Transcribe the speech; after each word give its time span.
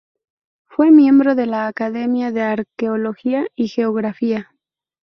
Fue 0.65 0.89
miembro 0.89 1.35
de 1.35 1.45
la 1.45 1.67
Academia 1.67 2.31
de 2.31 2.41
Arqueología 2.41 3.45
y 3.55 3.67
Geografía. 3.67 4.49